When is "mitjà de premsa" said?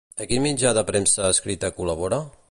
0.45-1.29